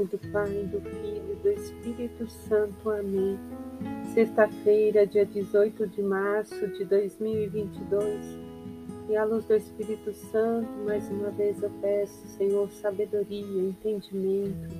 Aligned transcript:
nome 0.00 0.06
do 0.06 0.18
Pai, 0.32 0.48
do 0.72 0.80
Filho 0.80 1.32
e 1.32 1.36
do 1.42 1.48
Espírito 1.50 2.26
Santo. 2.26 2.90
Amém. 2.90 3.38
Sexta-feira, 4.14 5.06
dia 5.06 5.26
18 5.26 5.86
de 5.88 6.02
março 6.02 6.66
de 6.68 6.84
2022. 6.84 8.38
E 9.10 9.16
à 9.16 9.24
luz 9.24 9.44
do 9.44 9.54
Espírito 9.54 10.12
Santo, 10.12 10.68
mais 10.86 11.06
uma 11.10 11.30
vez 11.30 11.62
eu 11.62 11.70
peço, 11.82 12.26
Senhor, 12.28 12.70
sabedoria, 12.70 13.60
entendimento, 13.60 14.74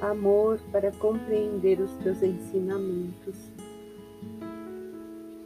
amor 0.00 0.58
para 0.72 0.92
compreender 0.92 1.80
os 1.80 1.92
teus 1.96 2.22
ensinamentos. 2.22 3.52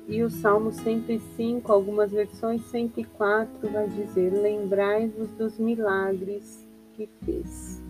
E 0.07 0.23
o 0.23 0.31
Salmo 0.31 0.71
105, 0.71 1.73
algumas 1.73 2.13
versões 2.13 2.63
104, 2.67 3.69
vai 3.71 3.89
dizer: 3.89 4.31
Lembrai-vos 4.31 5.29
dos 5.31 5.59
milagres 5.59 6.65
que 6.93 7.09
fez. 7.25 7.84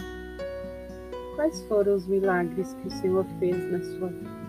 Quais 1.34 1.60
foram 1.62 1.94
os 1.94 2.06
milagres 2.06 2.74
que 2.74 2.88
o 2.88 2.90
Senhor 2.90 3.26
fez 3.38 3.56
na 3.70 3.80
sua 3.80 4.08
vida? 4.08 4.44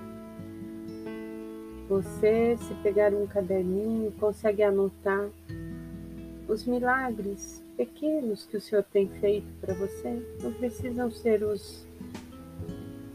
Você, 1.90 2.58
se 2.58 2.74
pegar 2.76 3.14
um 3.14 3.28
caderninho, 3.28 4.12
consegue 4.14 4.64
anotar 4.64 5.30
os 6.48 6.66
milagres 6.66 7.64
pequenos 7.78 8.46
que 8.46 8.58
o 8.58 8.62
Senhor 8.62 8.84
tem 8.84 9.08
feito 9.20 9.48
para 9.62 9.74
você? 9.74 10.22
Não 10.42 10.54
precisam 10.54 11.12
ser 11.12 11.44
os 11.44 11.86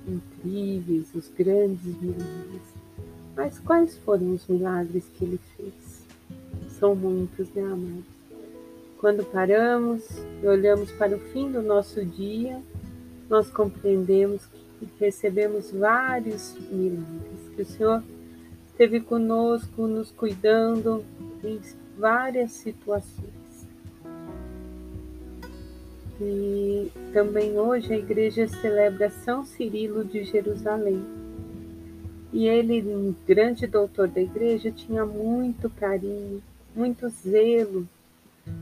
incríveis, 0.07 1.15
os 1.15 1.29
grandes 1.37 2.01
milagres 2.01 2.81
mas 3.41 3.59
quais 3.59 3.97
foram 3.97 4.35
os 4.35 4.47
milagres 4.49 5.05
que 5.15 5.25
ele 5.25 5.41
fez? 5.57 6.05
São 6.79 6.95
muitos, 6.95 7.49
né, 7.55 7.63
amados? 7.63 8.05
Quando 8.99 9.25
paramos 9.25 10.05
e 10.43 10.47
olhamos 10.47 10.93
para 10.93 11.17
o 11.17 11.19
fim 11.19 11.51
do 11.51 11.63
nosso 11.63 12.05
dia, 12.05 12.61
nós 13.31 13.49
compreendemos 13.49 14.45
que 14.79 14.89
recebemos 14.99 15.71
vários 15.71 16.55
milagres, 16.71 17.49
que 17.57 17.63
o 17.63 17.67
Senhor 17.67 18.03
esteve 18.67 19.01
conosco, 19.01 19.87
nos 19.87 20.11
cuidando 20.11 21.03
em 21.43 21.61
várias 21.97 22.53
situações. 22.53 23.31
E 26.21 26.91
também 27.15 27.59
hoje 27.59 27.95
a 27.95 27.97
igreja 27.97 28.47
celebra 28.47 29.09
São 29.09 29.45
Cirilo 29.47 30.05
de 30.05 30.25
Jerusalém 30.25 31.03
e 32.33 32.47
ele, 32.47 32.83
um 32.83 33.15
grande 33.27 33.67
doutor 33.67 34.07
da 34.07 34.21
igreja, 34.21 34.71
tinha 34.71 35.05
muito 35.05 35.69
carinho, 35.69 36.41
muito 36.75 37.09
zelo 37.09 37.89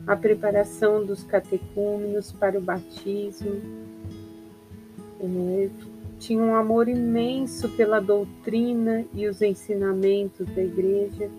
a 0.07 0.15
preparação 0.15 1.05
dos 1.05 1.23
catecúmenos 1.23 2.31
para 2.31 2.57
o 2.57 2.61
batismo. 2.61 3.61
Tinha 6.19 6.41
um 6.41 6.53
amor 6.53 6.89
imenso 6.89 7.69
pela 7.69 7.99
doutrina 7.99 9.05
e 9.13 9.27
os 9.27 9.41
ensinamentos 9.41 10.45
da 10.47 10.61
igreja, 10.61 11.29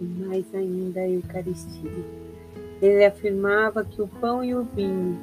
e 0.00 0.04
mais 0.04 0.54
ainda 0.54 1.00
a 1.00 1.08
Eucaristia. 1.08 1.90
Ele 2.80 3.04
afirmava 3.04 3.84
que 3.84 4.00
o 4.00 4.08
pão 4.08 4.44
e 4.44 4.54
o 4.54 4.62
vinho, 4.62 5.18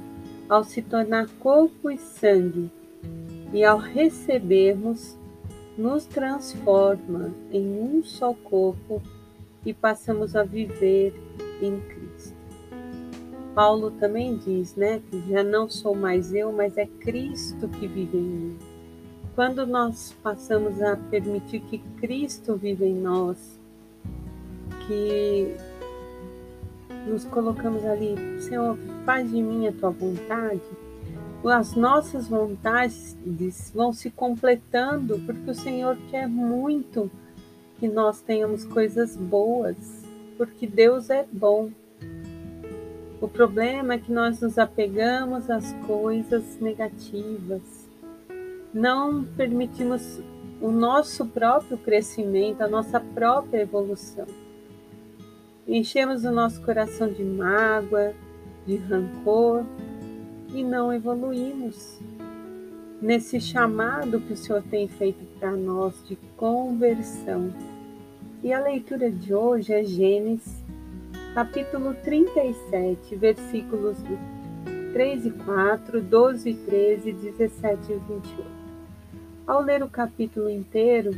ao 0.50 0.64
se 0.64 0.82
tornar 0.82 1.28
corpo 1.40 1.90
e 1.90 1.98
sangue, 1.98 2.70
e 3.54 3.64
ao 3.64 3.78
recebermos, 3.78 5.18
nos 5.78 6.06
transforma 6.06 7.34
em 7.52 7.66
um 7.66 8.04
só 8.04 8.34
corpo 8.34 9.02
e 9.66 9.74
passamos 9.74 10.36
a 10.36 10.44
viver 10.44 11.14
em 11.62 11.80
Cristo. 11.80 12.09
Paulo 13.60 13.92
também 13.92 14.38
diz, 14.38 14.74
né, 14.78 15.02
que 15.12 15.22
já 15.30 15.44
não 15.44 15.68
sou 15.68 15.94
mais 15.94 16.34
eu, 16.34 16.50
mas 16.50 16.78
é 16.78 16.86
Cristo 16.86 17.68
que 17.68 17.88
vive 17.88 18.18
em 18.18 18.22
mim. 18.22 18.58
Quando 19.36 19.68
nós 19.68 20.16
passamos 20.24 20.82
a 20.82 20.96
permitir 20.96 21.60
que 21.64 21.80
Cristo 22.00 22.56
vive 22.56 22.86
em 22.86 22.96
nós, 22.96 23.60
que 24.88 25.58
nos 27.06 27.26
colocamos 27.26 27.84
ali, 27.84 28.16
Senhor, 28.40 28.78
faz 29.06 29.30
de 29.30 29.42
mim 29.42 29.68
a 29.68 29.74
tua 29.74 29.90
vontade, 29.90 30.62
as 31.44 31.76
nossas 31.76 32.30
vontades 32.30 33.18
vão 33.76 33.92
se 33.92 34.10
completando, 34.10 35.20
porque 35.26 35.52
o 35.52 35.54
Senhor 35.54 35.98
quer 36.10 36.30
muito 36.30 37.12
que 37.78 37.90
nós 37.90 38.22
tenhamos 38.22 38.64
coisas 38.64 39.18
boas, 39.18 39.76
porque 40.38 40.66
Deus 40.66 41.10
é 41.10 41.26
bom. 41.30 41.72
O 43.22 43.28
problema 43.28 43.96
é 43.96 43.98
que 43.98 44.12
nós 44.12 44.40
nos 44.40 44.58
apegamos 44.58 45.50
às 45.50 45.74
coisas 45.86 46.58
negativas, 46.60 47.90
não 48.74 49.24
permitimos 49.24 50.22
o 50.62 50.72
nosso 50.72 51.26
próprio 51.26 51.78
crescimento, 51.78 52.62
a 52.62 52.68
nossa 52.68 53.00
própria 53.00 53.62
evolução. 53.62 54.26
Enchemos 55.68 56.24
o 56.24 56.32
nosso 56.32 56.62
coração 56.62 57.12
de 57.12 57.24
mágoa, 57.24 58.14
de 58.66 58.78
rancor, 58.78 59.66
e 60.54 60.64
não 60.64 60.92
evoluímos 60.92 62.00
nesse 63.02 63.40
chamado 63.40 64.20
que 64.20 64.34
o 64.34 64.38
Senhor 64.38 64.64
tem 64.64 64.88
feito 64.88 65.24
para 65.40 65.52
nós 65.52 65.94
de 66.08 66.16
conversão. 66.36 67.54
E 68.44 68.52
a 68.52 68.60
leitura 68.60 69.12
de 69.12 69.34
hoje 69.34 69.74
é 69.74 69.84
Gênesis, 69.84 70.59
capítulo 71.34 71.94
37, 71.94 73.16
versículos 73.16 73.98
3 74.94 75.26
e 75.26 75.32
4, 75.32 76.02
12 76.02 76.50
e 76.50 76.54
13, 76.56 77.12
17 77.14 77.94
e 77.94 77.96
28. 77.96 78.60
Ao 79.46 79.62
ler 79.62 79.84
o 79.84 79.90
capítulo 79.90 80.50
inteiro, 80.50 81.12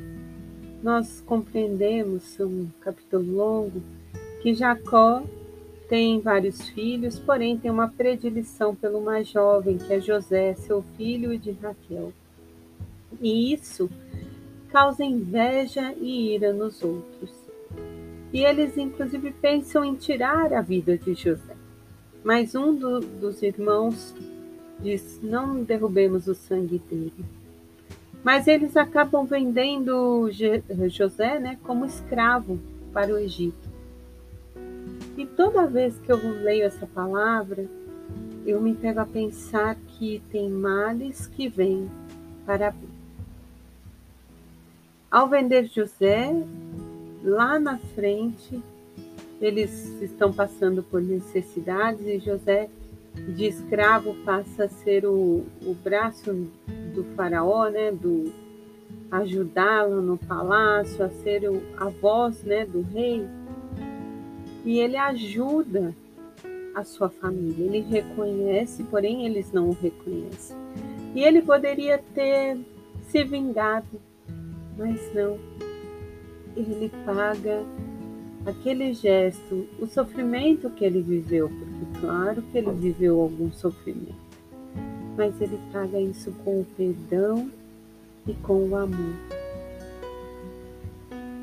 nós 0.83 1.21
compreendemos, 1.25 2.39
um 2.39 2.67
capítulo 2.81 3.35
longo, 3.35 3.81
que 4.41 4.53
Jacó 4.53 5.23
tem 5.87 6.19
vários 6.19 6.69
filhos, 6.69 7.19
porém 7.19 7.57
tem 7.57 7.69
uma 7.71 7.87
predileção 7.87 8.75
pelo 8.75 9.01
mais 9.01 9.27
jovem, 9.27 9.77
que 9.77 9.93
é 9.93 9.99
José, 9.99 10.53
seu 10.55 10.83
filho 10.97 11.37
de 11.37 11.51
Raquel. 11.51 12.13
E 13.21 13.53
isso 13.53 13.89
causa 14.69 15.03
inveja 15.03 15.93
e 15.99 16.33
ira 16.33 16.53
nos 16.53 16.81
outros. 16.81 17.40
E 18.33 18.43
eles, 18.43 18.77
inclusive, 18.77 19.31
pensam 19.31 19.83
em 19.83 19.95
tirar 19.95 20.53
a 20.53 20.61
vida 20.61 20.97
de 20.97 21.13
José. 21.13 21.55
Mas 22.23 22.55
um 22.55 22.73
do, 22.73 22.99
dos 22.99 23.41
irmãos 23.41 24.15
diz: 24.79 25.19
não 25.21 25.63
derrubemos 25.63 26.27
o 26.27 26.35
sangue 26.35 26.79
dele. 26.79 27.25
Mas 28.23 28.47
eles 28.47 28.77
acabam 28.77 29.25
vendendo 29.25 30.29
José 30.89 31.39
né, 31.39 31.57
como 31.63 31.85
escravo 31.85 32.59
para 32.93 33.13
o 33.13 33.17
Egito. 33.17 33.69
E 35.17 35.25
toda 35.25 35.67
vez 35.67 35.97
que 35.99 36.11
eu 36.11 36.17
leio 36.17 36.65
essa 36.65 36.85
palavra, 36.85 37.65
eu 38.45 38.61
me 38.61 38.73
pego 38.73 38.99
a 38.99 39.05
pensar 39.05 39.75
que 39.75 40.21
tem 40.31 40.49
males 40.49 41.27
que 41.27 41.47
vêm 41.47 41.89
para. 42.45 42.73
Ao 45.09 45.27
vender 45.27 45.65
José, 45.65 46.31
lá 47.23 47.59
na 47.59 47.77
frente, 47.77 48.61
eles 49.39 50.01
estão 50.01 50.31
passando 50.31 50.83
por 50.83 51.01
necessidades 51.01 52.05
e 52.05 52.19
José, 52.19 52.69
de 53.13 53.45
escravo, 53.45 54.15
passa 54.23 54.65
a 54.65 54.69
ser 54.69 55.05
o, 55.05 55.43
o 55.61 55.75
braço 55.83 56.33
do 56.93 57.03
faraó, 57.15 57.69
né, 57.69 57.91
do 57.91 58.31
ajudá-lo 59.09 60.01
no 60.01 60.17
palácio, 60.17 61.03
a 61.03 61.09
ser 61.09 61.49
o, 61.49 61.61
a 61.77 61.89
voz 61.89 62.43
né, 62.43 62.65
do 62.65 62.81
rei 62.81 63.27
e 64.63 64.79
ele 64.79 64.97
ajuda 64.97 65.93
a 66.75 66.83
sua 66.83 67.09
família. 67.09 67.65
Ele 67.65 67.79
reconhece, 67.81 68.83
porém 68.83 69.25
eles 69.25 69.51
não 69.51 69.69
o 69.69 69.73
reconhecem. 69.73 70.55
E 71.15 71.23
ele 71.23 71.41
poderia 71.41 71.97
ter 72.13 72.57
se 73.07 73.23
vingado, 73.23 73.99
mas 74.77 75.13
não. 75.13 75.37
Ele 76.55 76.91
paga 77.05 77.63
aquele 78.45 78.93
gesto, 78.93 79.67
o 79.79 79.87
sofrimento 79.87 80.69
que 80.69 80.83
ele 80.83 81.01
viveu, 81.01 81.49
porque 81.49 81.99
claro 81.99 82.41
que 82.41 82.57
ele 82.57 82.71
viveu 82.71 83.21
algum 83.21 83.51
sofrimento, 83.51 84.15
mas 85.15 85.39
ele 85.39 85.59
paga 85.71 85.99
isso 85.99 86.31
com 86.43 86.61
o 86.61 86.65
perdão 86.75 87.49
e 88.27 88.33
com 88.33 88.67
o 88.67 88.75
amor. 88.75 89.15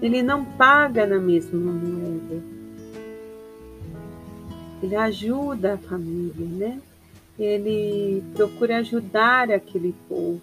Ele 0.03 0.23
não 0.23 0.45
paga 0.45 1.07
na 1.07 1.19
mesma 1.19 1.59
moeda, 1.59 2.43
ele 4.83 4.95
ajuda 4.95 5.75
a 5.75 5.79
família, 5.79 6.47
né? 6.47 6.81
Ele 7.39 8.23
procura 8.35 8.79
ajudar 8.79 9.51
aquele 9.51 9.95
povo. 10.09 10.41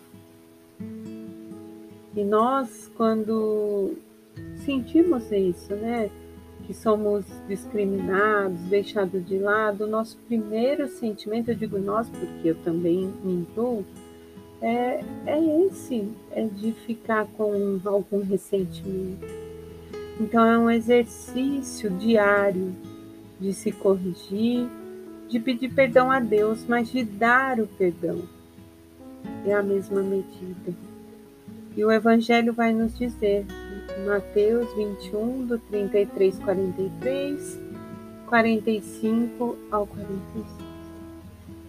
E 2.16 2.24
nós, 2.24 2.90
quando 2.96 3.94
sentimos 4.66 5.32
isso, 5.32 5.74
né? 5.76 6.10
que 6.66 6.74
somos 6.74 7.26
discriminados, 7.48 8.60
deixados 8.62 9.26
de 9.26 9.38
lado, 9.38 9.84
o 9.84 9.88
nosso 9.88 10.18
primeiro 10.28 10.88
sentimento, 10.88 11.50
eu 11.50 11.56
digo 11.56 11.78
nós 11.78 12.10
porque 12.10 12.50
eu 12.50 12.56
também 12.56 13.14
me 13.24 13.34
incluo, 13.34 13.86
é, 14.62 15.04
é 15.26 15.66
esse, 15.66 16.10
é 16.32 16.44
de 16.44 16.72
ficar 16.72 17.28
com 17.38 17.80
algum 17.86 18.24
ressentimento. 18.24 19.26
Então 20.20 20.44
é 20.44 20.58
um 20.58 20.70
exercício 20.70 21.90
diário 21.92 22.74
de 23.40 23.54
se 23.54 23.72
corrigir, 23.72 24.68
de 25.28 25.40
pedir 25.40 25.74
perdão 25.74 26.10
a 26.10 26.20
Deus, 26.20 26.66
mas 26.68 26.90
de 26.90 27.04
dar 27.04 27.60
o 27.60 27.68
perdão. 27.68 28.24
É 29.46 29.54
a 29.54 29.62
mesma 29.62 30.02
medida. 30.02 30.74
E 31.76 31.84
o 31.84 31.92
Evangelho 31.92 32.54
vai 32.54 32.72
nos 32.72 32.98
dizer, 32.98 33.46
Mateus 34.04 34.74
21, 34.74 35.46
do 35.46 35.58
33, 35.58 36.38
43, 36.40 37.60
45 38.28 39.58
ao 39.72 39.88
46, 39.88 40.46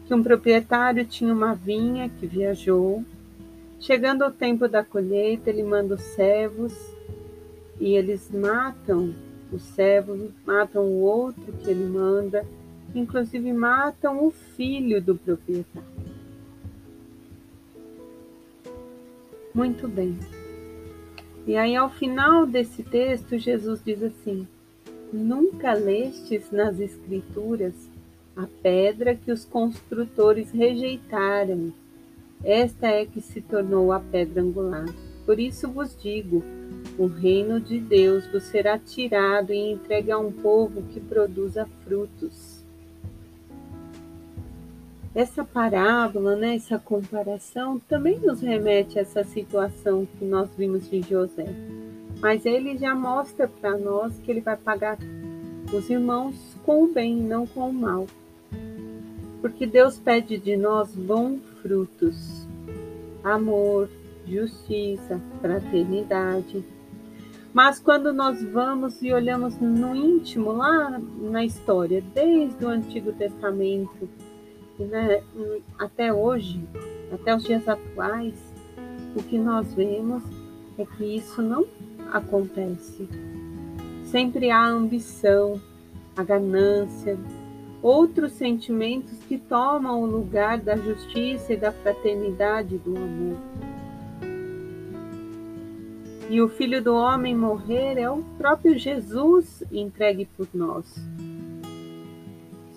que 0.07 0.15
um 0.15 0.23
proprietário 0.23 1.05
tinha 1.05 1.33
uma 1.33 1.55
vinha 1.55 2.09
que 2.09 2.27
viajou. 2.27 3.05
Chegando 3.79 4.23
ao 4.23 4.31
tempo 4.31 4.67
da 4.67 4.83
colheita, 4.83 5.51
ele 5.51 5.63
manda 5.63 5.95
os 5.95 6.01
servos 6.01 6.75
e 7.79 7.95
eles 7.95 8.31
matam 8.31 9.15
o 9.53 9.59
servo, 9.59 10.33
matam 10.45 10.83
o 10.83 11.03
outro 11.03 11.53
que 11.63 11.71
ele 11.71 11.85
manda, 11.85 12.45
inclusive 12.95 13.53
matam 13.53 14.27
o 14.27 14.31
filho 14.31 15.01
do 15.01 15.15
proprietário. 15.15 15.87
Muito 19.55 19.87
bem. 19.87 20.19
E 21.47 21.57
aí, 21.57 21.77
ao 21.77 21.89
final 21.89 22.45
desse 22.45 22.83
texto, 22.83 23.39
Jesus 23.39 23.81
diz 23.85 24.03
assim: 24.03 24.47
Nunca 25.13 25.75
lestes 25.75 26.51
nas 26.51 26.81
Escrituras 26.81 27.75
a 28.35 28.47
pedra 28.63 29.15
que 29.15 29.31
os 29.31 29.45
construtores 29.45 30.51
rejeitaram. 30.51 31.73
Esta 32.45 32.89
é 32.89 33.07
que 33.07 33.21
se 33.21 33.41
tornou 33.41 33.93
a 33.93 34.01
pedra 34.01 34.43
angular. 34.43 34.87
Por 35.25 35.39
isso 35.39 35.71
vos 35.71 35.97
digo: 36.01 36.43
o 36.99 37.07
reino 37.07 37.61
de 37.61 37.79
Deus 37.79 38.27
vos 38.27 38.43
será 38.45 38.79
tirado 38.79 39.53
e 39.53 39.73
entregue 39.73 40.11
a 40.11 40.19
um 40.19 40.33
povo 40.33 40.83
que 40.83 41.01
produza 41.01 41.69
frutos 41.85 42.56
essa 45.17 45.43
parábola, 45.43 46.37
né, 46.37 46.57
essa 46.57 46.79
comparação 46.79 47.79
também 47.89 48.21
nos 48.21 48.43
remete 48.43 48.99
a 48.99 49.01
essa 49.01 49.25
situação 49.25 50.07
que 50.19 50.27
nós 50.27 50.51
vimos 50.59 50.91
de 50.91 51.01
José. 51.01 51.47
Mas 52.21 52.45
ele 52.45 52.77
já 52.77 52.95
mostra 52.95 53.49
para 53.49 53.79
nós 53.79 54.13
que 54.19 54.31
ele 54.31 54.43
vai 54.43 54.59
pagar 54.59 54.99
os 55.73 55.89
irmãos 55.89 56.35
com 56.67 56.85
o 56.85 56.93
bem, 56.93 57.17
não 57.17 57.47
com 57.47 57.71
o 57.71 57.73
mal. 57.73 58.07
Porque 59.41 59.67
Deus 59.67 59.99
pede 59.99 60.37
de 60.37 60.55
nós 60.55 60.95
bons 60.95 61.41
frutos: 61.63 62.47
amor, 63.25 63.89
justiça, 64.27 65.19
fraternidade. 65.41 66.63
Mas 67.55 67.81
quando 67.81 68.13
nós 68.13 68.43
vamos 68.43 69.01
e 69.01 69.15
olhamos 69.15 69.59
no 69.59 69.97
íntimo, 69.97 70.53
lá 70.53 71.01
na 71.23 71.43
história, 71.43 72.05
desde 72.15 72.63
o 72.63 72.69
Antigo 72.69 73.15
Testamento, 73.15 74.07
né, 74.85 75.23
até 75.79 76.13
hoje, 76.13 76.63
até 77.13 77.35
os 77.35 77.45
dias 77.45 77.69
atuais, 77.69 78.35
o 79.15 79.23
que 79.23 79.39
nós 79.39 79.73
vemos 79.75 80.23
é 80.79 80.85
que 80.85 81.05
isso 81.05 81.41
não 81.41 81.67
acontece. 82.13 83.09
Sempre 84.05 84.51
há 84.51 84.65
ambição, 84.67 85.61
a 86.17 86.23
ganância, 86.23 87.19
outros 87.83 88.33
sentimentos 88.33 89.19
que 89.29 89.39
tomam 89.39 90.03
o 90.03 90.07
lugar 90.07 90.59
da 90.59 90.77
justiça 90.77 91.53
e 91.53 91.57
da 91.57 91.73
fraternidade 91.73 92.79
do 92.79 92.97
amor. 92.97 93.37
E 96.29 96.41
o 96.41 96.49
Filho 96.49 96.83
do 96.83 96.95
Homem 96.95 97.37
morrer 97.37 97.99
é 97.99 98.11
o 98.11 98.23
próprio 98.37 98.77
Jesus 98.77 99.63
entregue 99.71 100.27
por 100.37 100.49
nós 100.53 100.87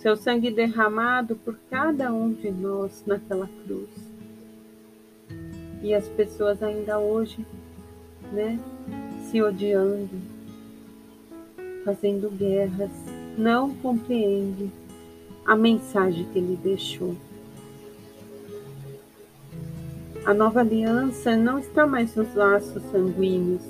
seu 0.01 0.15
sangue 0.15 0.49
derramado 0.49 1.35
por 1.35 1.59
cada 1.69 2.11
um 2.13 2.31
de 2.31 2.49
nós 2.49 3.03
naquela 3.05 3.49
cruz. 3.65 3.89
E 5.83 5.93
as 5.93 6.07
pessoas 6.07 6.63
ainda 6.63 6.97
hoje, 6.99 7.45
né, 8.31 8.57
se 9.25 9.41
odiando, 9.41 10.09
fazendo 11.83 12.29
guerras, 12.29 12.91
não 13.37 13.73
compreendem 13.75 14.71
a 15.45 15.55
mensagem 15.55 16.25
que 16.31 16.39
ele 16.39 16.57
deixou. 16.63 17.15
A 20.25 20.33
nova 20.33 20.61
aliança 20.61 21.35
não 21.35 21.59
está 21.59 21.85
mais 21.85 22.15
nos 22.15 22.33
laços 22.35 22.81
sanguíneos, 22.91 23.63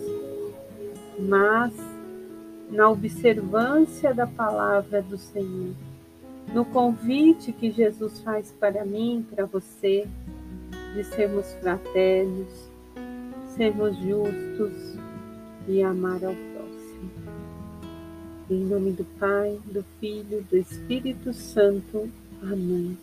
mas 1.20 1.74
na 2.70 2.88
observância 2.90 4.14
da 4.14 4.28
palavra 4.28 5.02
do 5.02 5.18
Senhor 5.18 5.89
no 6.54 6.66
convite 6.66 7.52
que 7.52 7.72
Jesus 7.72 8.20
faz 8.22 8.52
para 8.60 8.84
mim, 8.86 9.26
para 9.30 9.46
você, 9.46 10.08
de 10.96 11.04
sermos 11.04 11.54
fraternos, 11.56 12.70
sermos 13.56 13.96
justos 13.98 14.98
e 15.68 15.84
amar 15.84 16.24
ao 16.24 16.34
próximo. 16.34 17.12
Em 18.50 18.64
nome 18.66 18.92
do 18.92 19.06
Pai, 19.20 19.60
do 19.66 19.84
Filho, 20.00 20.44
do 20.50 20.58
Espírito 20.58 21.34
Santo. 21.34 22.10
Amém. 22.42 22.98